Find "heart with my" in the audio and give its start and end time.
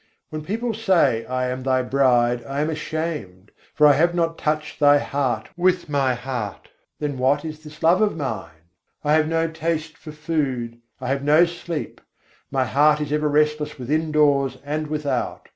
4.97-6.15